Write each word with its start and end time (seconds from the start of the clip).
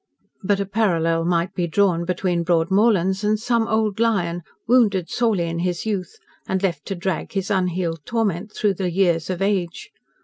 But 0.43 0.59
a 0.59 0.65
parallel 0.65 1.25
might 1.25 1.53
be 1.53 1.67
drawn 1.67 2.05
between 2.05 2.43
Broadmorlands 2.43 3.23
and 3.23 3.39
some 3.39 3.67
old 3.67 3.99
lion 3.99 4.41
wounded 4.67 5.11
sorely 5.11 5.47
in 5.47 5.59
his 5.59 5.85
youth 5.85 6.17
and 6.47 6.63
left 6.63 6.87
to 6.87 6.95
drag 6.95 7.33
his 7.33 7.51
unhealed 7.51 7.99
torment 8.03 8.51
through 8.51 8.73
the 8.73 8.89
years 8.89 9.29
of 9.29 9.43
age. 9.43 9.91